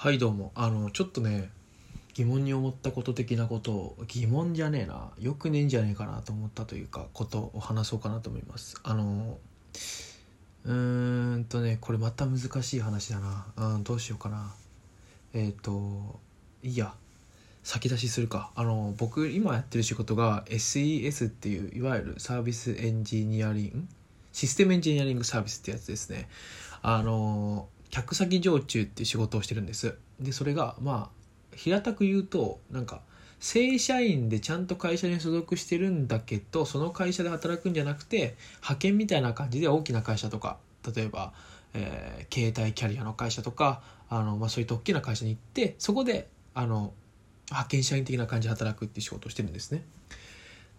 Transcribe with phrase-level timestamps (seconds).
[0.00, 0.52] はいどうも。
[0.54, 1.50] あのちょっとね
[2.14, 5.10] 疑問に思ったこと的なことを疑問じゃねえな。
[5.18, 8.76] よくねえんじゃねえかなと思ったというかことを話そうかなと思います。
[8.84, 9.38] あの
[10.66, 13.46] うーんとねこれまた難しい話だな。
[13.56, 14.54] うんどうしようかな。
[15.34, 16.20] えっ、と
[16.62, 16.94] いいや。
[17.64, 18.52] 先出しするか。
[18.54, 23.84] あの僕今やってる仕事が SES っていういわゆるサービスエンジニアリング
[24.32, 26.28] システムエンジニアリングサービスってやつですね。
[26.82, 33.00] あの客先常駐っていう仕事をしてるんですでそれがまあ平たく言うとなんか
[33.40, 40.58] 正社員でちゃんと会社に所属してるんだけどその会社で働くんじゃなくて派遣みたいな感じで大きな会社とか
[40.94, 41.32] 例えば、
[41.74, 43.80] えー携帯キャリアの会社とか
[44.10, 46.92] あの、まあ、そういった大きな会社に行ってそこであの
[47.50, 49.82] 派遣社員的な感じで働くっていう仕事をしてるんですね。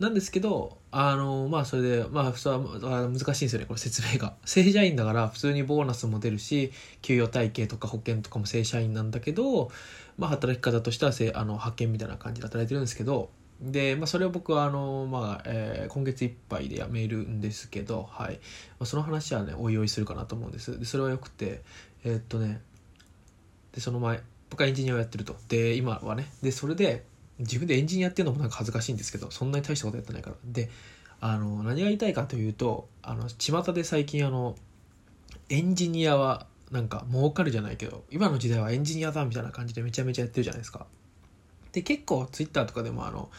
[0.00, 4.34] なんですけど、あの、まあ、それで、まあ、普通は難しいんですよね、これ説明が。
[4.44, 9.70] 正社員だから、普通にボーナスも出るし、給与体系とか保険とかも正社員なんだけど、
[10.18, 18.34] まあ、働き方としてはせあの派遣みたいな感じで働いてるんですけど、で、まあ、それを僕は、あの、まあ、えー今月いっぱいで辞めるんですけど、はい。
[18.34, 18.40] ま
[18.80, 20.76] あ、その話はね、おいおいするかなと思うんです。
[20.78, 21.62] で、それはよくて、
[22.02, 22.60] えーっとね、
[23.72, 25.36] で、その前、僕はエンジニアをやってると。
[25.48, 27.04] で、今はね、で、それで、
[27.38, 30.36] 自分でエンジニアっていうのもなんか恥ずかしいんですけどそんなに大したことやってないから。
[30.44, 30.70] で
[31.20, 34.56] あの何が言いたいかというとあの巷で最近あの
[35.48, 40.86] エンジニアはなんか儲かるじゃないけど今の時代はエンジニアだみたいな感じでめちゃめちゃやってるじゃないですか。
[41.72, 43.30] で結構ツイッターとかでもあの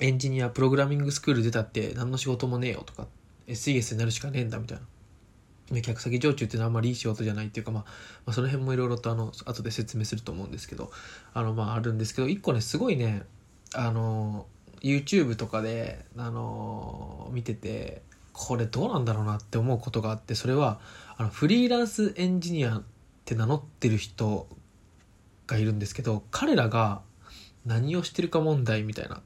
[0.00, 3.06] エンジニアプログラミングスクール出たって何の仕事もねえよとか
[3.46, 4.84] SES になるしかねえんだみたいな。
[5.72, 7.82] ね客先常駐っていうのはあんまりいい仕事じゃないっていうか、まあ、
[8.26, 10.90] まあその辺もいろいろとあの後で説明すると思うんですけど
[11.34, 13.22] あのまああるんですけど一個ねすごいね
[13.74, 14.46] あの
[14.80, 20.80] YouTube とかであの見ててこれどうなんだろうなって思うことがあってそれは
[21.16, 22.82] あのフリーランスエンジニアっ
[23.24, 24.48] て名乗ってる人
[25.46, 27.02] がいるんですけど彼らが
[27.66, 29.22] 何をしてるか問題みたいな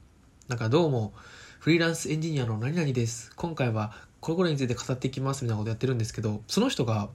[0.47, 1.13] なんかどうも
[1.59, 3.31] フリーランスエンジニアの何々です。
[3.35, 3.91] 今回は
[4.21, 7.09] これこれについて語っていきますみたいなことやってるんですけどその人が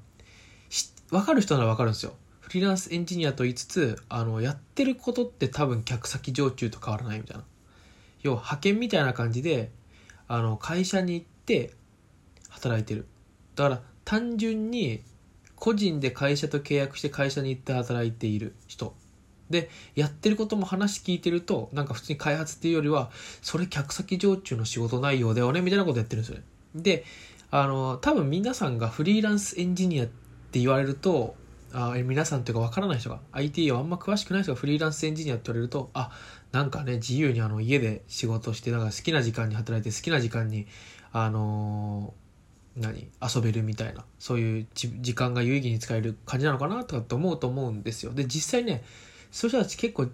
[0.68, 2.14] し分かる人なら分かるんですよ。
[2.40, 7.44] フリーランスエンジニアと言いつつあのやってることって多分客先常駐と変わらないみたいな。
[8.22, 9.70] 要は派遣みたいな感じで
[10.26, 11.72] あの会社に行って
[12.48, 13.06] 働いてる。
[13.54, 15.02] だから単純に
[15.54, 18.94] 個人で会社と契約して会社に行って働いている人。
[19.52, 26.44] でやってることも話聞いてるとなんか普通に開発っていうよりはそれ客先常駐の仕事内容だよねみたいなことやってるんですよね。
[26.74, 27.04] で
[27.52, 31.36] あの多分皆さんがフリーランスエンジニアって言われると
[31.74, 36.10] あ皆さんというか分からない人が IT をあんま詳しくない人がフリーランスエンジニアって言われるとあ
[36.50, 40.66] なんかね自由にあの家で仕事してなんか好きな時間に働いて好きな時間に
[41.12, 42.14] あの
[42.76, 48.12] 何遊べるみたいなそういう時間が有意義に使える感じなのかなとかって思うと思うんですよ。
[48.12, 48.82] で実際ね
[49.32, 50.08] そういう人たち結構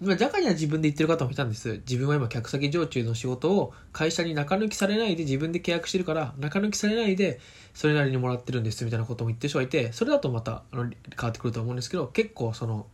[0.00, 1.82] まあ、中には自分で言ってる方もいたんです。
[1.86, 7.38] 自分は今客先常駐の仕事を会社に中抜きされないで自分で契約してるから中抜きされないで
[7.74, 12.86] それなりにもらってるんですみたいなことも言ってる人がいてそれだとまたあの変わってくると思うんですけど結構その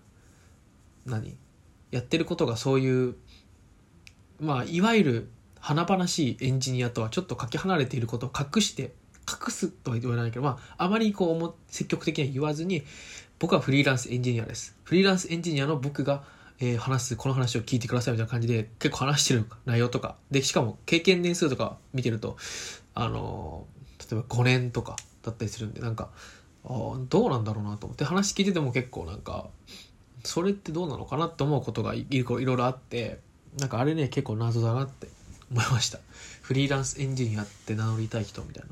[1.04, 1.36] 何？
[1.92, 3.14] やってることがそういう
[4.40, 5.28] まあいわゆる
[5.60, 8.94] 華々しいエンジニアとはちょっとかけ離れていることを隠して
[9.28, 12.84] 隠すとは言わないけど、まあ、あまりこう積極的には言わずに
[13.38, 14.74] 僕はフリーランスエンジニアです。
[14.84, 16.22] フリーランスエンジニアの僕が
[16.58, 20.16] えー話すこの話を聞いてくださいみたいな感じで結構話してる内容とか。
[20.30, 22.36] でしかも経験年数とか見てると
[22.94, 26.10] あのー例えば5年とかだったりするんでなんか
[26.64, 28.04] あどうなんだろうなと思って。
[28.04, 29.48] 話聞いてても結構なんか
[30.24, 33.20] それってどうなのかなって思うことがいいろいろあって
[33.58, 35.08] なんかあれね結構謎だなって
[35.50, 35.98] 思いました。
[36.42, 38.70] フリーランスエンジニアって名乗りたい人みたいな。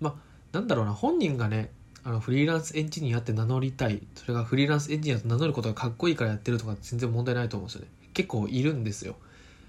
[0.00, 0.14] まあ
[0.52, 0.92] なんだろうな。
[0.92, 1.70] 本人がね
[2.04, 4.02] あのフリーランスエンジニアって名乗りたい。
[4.16, 7.88] それがフリーランスエンジニアと名乗ることがかっこいいからやってるとか全然問題ないと思うんですよね。
[8.12, 9.16] 結構いるんですよ。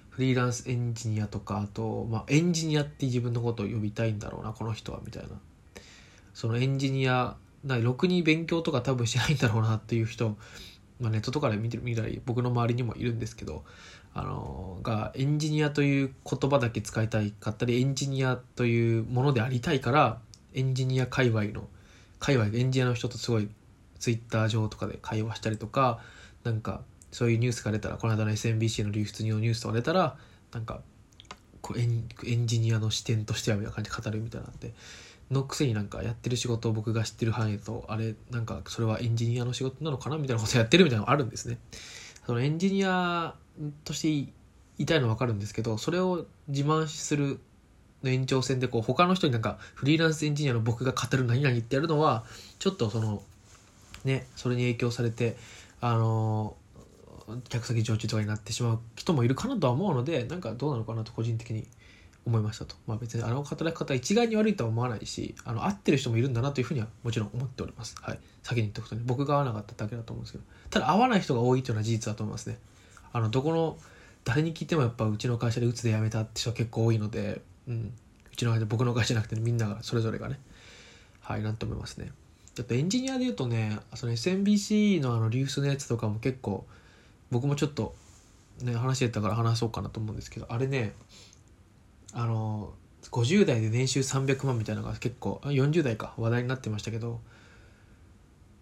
[0.09, 5.29] フリーランスエンジニアとかあと、まあ、エンジニアって自分のことを呼びたいんだろうなこの人はみたいな。
[6.33, 10.35] そのエンジニアなろくに勉強とか多分しないんだろうなっていう人、
[10.99, 13.63] まあ、ネットとかで見てみたり僕の周りにもいるんですけど
[14.13, 20.19] あのがエンジニアという言葉だけ使いたいかったりエンジニアというものでありたいから
[20.53, 21.67] エンジニア界隈の
[22.23, 23.49] 界隈エンジニアの人とすごい
[23.99, 25.99] ツイッター上とかで会話したりとか
[26.45, 26.79] なんか
[27.11, 30.15] そういうニュースが出たらこの間の SMBC の流出のニュースとか出たら
[30.53, 30.79] なんか
[31.61, 34.73] こうエンエンジニアの視点としてはみたいな感じで語るみたいなんで
[35.31, 41.57] のくせになんかやってる仕事を僕が知ってる範囲とあれなんかそれはエンジニアの仕事なのかなみたいなことやってるみたいなのがあるんですね。
[42.25, 43.35] そのエンジニア
[43.83, 44.33] として言
[44.77, 47.41] いたいのは分かるんですけどそれを自慢する
[48.03, 52.23] の延長線でこう他の人になんかフリーランスエンジニアの僕が語る何々ってやるのは
[52.59, 53.23] ちょっとその
[54.03, 55.37] ねそれに影響されて
[55.81, 56.55] あの
[57.49, 61.67] 客先常駐とかになってしまう人もいるかなとは思うのでなんかどうなのかなと個人的に
[62.25, 62.75] 思いましたと。
[62.87, 67.95] まあ別にあの働き方一概に悪いとは思わないしあの合ってる人もいるんだなというふうにはもちろん思っております。
[68.01, 68.19] はい。
[68.43, 70.43] 先に言っておくとね僕が合わなかっただけだと思うんですけど。
[70.69, 72.57] ただ合わない人が多いというのは事実だと思いますね。
[73.11, 73.77] あのどこの
[74.23, 77.93] 誰に聞いてもやっぱうちの会社でうつで辞めたって人は結構多いので、うん、
[78.31, 80.39] うちの会社僕の会社じゃなくて、ね、みんながそれぞれがね。
[81.21, 82.11] はいなんと思いますね。
[82.53, 86.65] ちょっとエンジニアで言うとねその SMBC のあの流出のやつとかも結構
[87.31, 87.95] 僕もちょっと
[88.61, 90.93] ね話してたから話そうかなと思うんですけどあれね
[92.13, 92.73] あの
[93.09, 97.21] 50代で年収300万みたいなのが結構40代か話題になってましたけど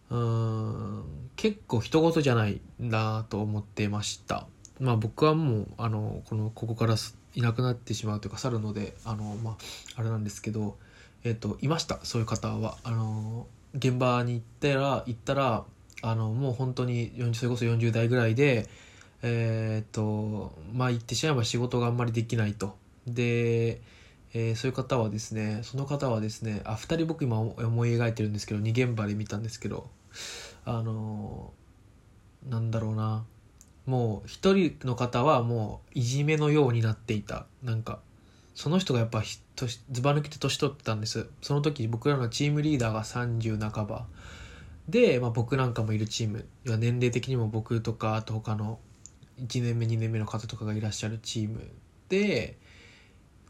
[0.09, 1.03] うん
[1.35, 4.47] 結構人事じゃないなと思ってました。
[4.79, 6.95] まあ僕はもうあのこのここから
[7.35, 9.55] いなくなってしまうというか去るのであのまあ
[9.95, 10.77] あれなんですけど
[11.23, 12.77] えっ、といましたそういう方は。
[12.83, 15.63] あの現場に行ったら行ったら
[16.01, 18.67] あのもう本当に40それこそ40代ぐらいで
[19.21, 22.75] えっ、とまあ言ってしまえば仕事があんまりできないと。
[23.07, 23.81] で、
[24.33, 29.89] えーそういう方はですねその方はですねあ2人僕今思い描いてるんですけど2現場で見たんですけど
[30.65, 31.53] あの
[32.49, 33.23] なんだろうな。
[33.85, 37.45] もう一人の方はもういじめのようになっていた。
[37.63, 37.99] なんか
[38.55, 39.23] その人がやっぱ
[39.91, 41.27] ずば抜けて年取ってたんです。
[41.41, 44.05] その時僕らのチームリーダーが30半ば。
[44.87, 46.45] で、まあ、僕なんかもいるチーム。
[46.65, 48.79] 年齢的にも僕とかあと他の
[49.39, 51.71] 1年目2年目の方とかがいらっしゃるチーム。
[52.09, 52.57] で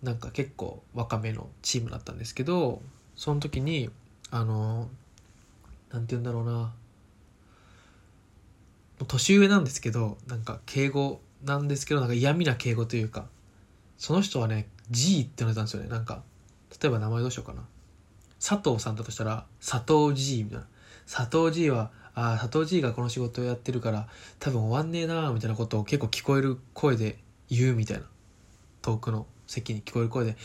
[0.04, 2.82] なんか結構若めのチームだったんですけど
[3.16, 3.90] その時に
[4.30, 4.90] あの
[5.92, 6.74] なんて言うんだろうな。
[9.06, 13.26] 年上なんですけどなんか敬語なんですけどなんか嫌味な敬語というか
[13.98, 15.90] その人はね G って呼んでたんですよね。
[15.90, 16.24] なんか
[16.82, 17.64] 例えば名前どうしようかな。
[18.40, 20.66] 佐藤さんだとしたら佐藤 G みたいな。
[21.10, 24.08] 佐藤 G はあー佐藤 G がこの仕事をやってるから
[24.40, 27.18] 多分終わんねえなーみたいなことを結構聞こえる声で
[27.50, 28.04] 言うみたいな。
[28.82, 30.36] 遠くの席に聞こえる声で。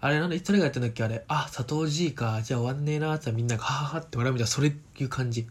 [0.00, 1.24] あれなんで誰がやってんだっけあれ。
[1.28, 2.40] あ佐藤 G か。
[2.42, 5.46] じゃあ終わんねえなーってみんながはははって笑うみたいなそれいう感じ。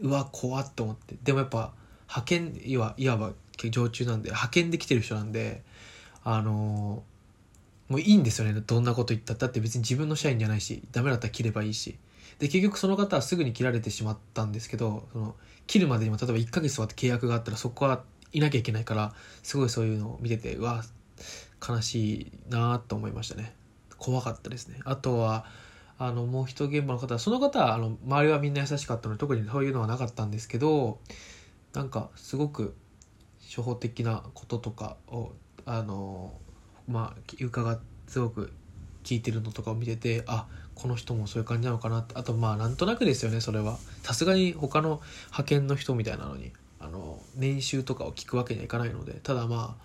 [0.00, 1.16] うわ怖っと思って。
[1.22, 1.72] でもやっぱ
[2.10, 3.32] 派遣いわいわば
[3.70, 5.62] 常駐なんで派遣できてる人なんで
[6.24, 7.04] あの
[7.88, 8.60] もういいんですよね。
[8.66, 11.96] どんなこと言ったってだって別に自分の社員じゃないしダメだったら切ればいいし。
[12.38, 15.34] で結局その方はすぐに切られてしまったんですけどその
[15.66, 18.02] 切るまでにも例えば1ヶ月とかって契約があったらそこは
[18.32, 19.12] いなきゃいけないから
[19.42, 20.82] すごいそういうのを見ててうわ
[21.66, 23.54] 悲しいなと思いましたね。
[23.98, 24.80] 怖かったですね。
[24.84, 25.44] あとは
[25.98, 30.98] あのもう一現場の方その方はあの周りはみんな優しかったので特にそういうのはなかったんですけど
[31.72, 32.74] なんかすごく
[33.40, 35.32] 初歩的なこととかを
[35.66, 36.32] あの
[36.88, 38.52] まあ伺ってすごく
[39.04, 42.16] 聞いてるのとかを見ててあこの人もそういう感じなのかなって。
[42.16, 43.78] あとまあなんとなくですよねそれは。
[44.02, 46.50] さすがに他の派遣の人みたいなのに
[46.80, 49.20] あの年収とかを聞くわけにはいかないので。
[49.22, 49.76] ただま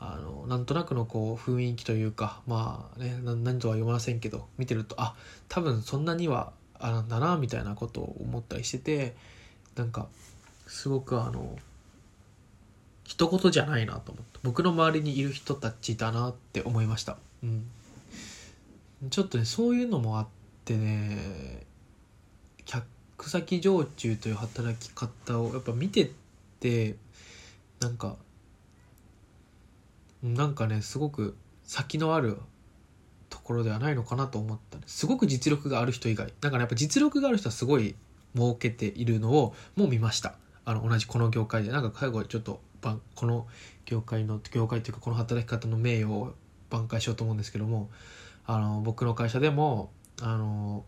[0.00, 5.14] ああのなんとなくのこう雰囲気というかまあねな何とは読ませんけど見てるとあ
[5.48, 9.16] 多分そんなにはあなんだなみたいなことを思ったりしてて
[9.76, 10.08] なんか
[10.68, 11.58] すごくあの
[13.04, 14.38] 一言じゃないなと思って。
[14.42, 17.16] 僕の周りにいる人たちだなって思いました。
[17.42, 17.66] うん。
[19.10, 20.26] ちょっとねそういうのもあっ
[20.64, 21.64] てね
[22.64, 22.84] 客
[23.28, 26.10] 先常駐という働き方をやっぱ見てっ
[26.60, 26.96] て
[27.80, 28.16] なんか
[30.22, 32.38] なんかねすごく先のある
[33.30, 36.32] ところではないのかなと思ったすごく実力がある人以外。
[36.40, 37.94] だからやっぱ実力がある人はすごい
[38.34, 40.34] 儲けているのをもう見ました。
[40.68, 42.60] あの同じこの業界でなんか最後ちょっと
[43.14, 43.46] この
[43.86, 46.34] 業界の業界というかこの働き方の名誉を
[46.68, 47.88] 挽回しようと思うんですけども
[48.46, 50.84] あの僕の会社でもあの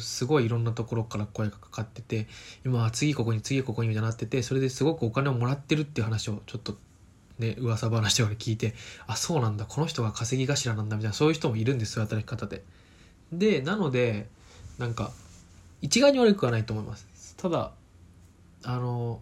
[0.00, 2.26] すごいいろんなところから声がかかってて
[2.66, 6.76] 今は次ここに次ここにみたいになっててそれですごくお金をもらってるっていう話をちょっと
[7.38, 8.74] ね噂話とかで聞いて
[9.06, 12.64] あそうなんだこの人が稼ぎ頭なんだみたいなそういう人もいるんですよ働き方で。
[13.32, 14.26] でなので
[14.78, 15.12] なんか
[15.82, 17.36] 一概に悪くはないと思います。
[17.36, 17.70] ただ
[18.64, 19.20] あの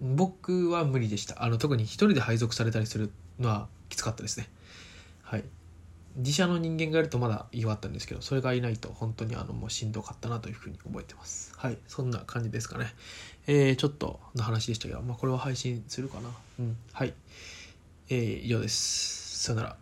[0.00, 1.42] 僕は無理でした。
[1.42, 4.48] あの特に一人で配属されたりするのはきつかったですね。
[5.22, 5.44] はい。
[6.16, 11.52] 自社の人間がいるとまだ弱ったんですけどそれがいないと本当にあのもうしんどかったなというふうに覚えてます。
[11.56, 11.78] はい。
[11.88, 12.92] そんな感じですかね。
[13.46, 16.30] えー、ちょっとの話でしたけど、まあ、これは配信するかな。
[16.60, 16.76] うん。
[16.92, 17.14] はい。
[18.08, 19.44] えー、以上です。
[19.44, 19.76] さよなら